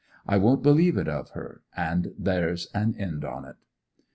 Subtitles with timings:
[0.27, 3.57] I won't believe it of her, and there's an end on't.